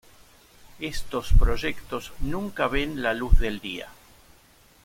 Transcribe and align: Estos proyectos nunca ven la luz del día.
Estos 0.79 1.31
proyectos 1.37 2.11
nunca 2.21 2.67
ven 2.67 3.03
la 3.03 3.13
luz 3.13 3.37
del 3.37 3.59
día. 3.59 3.87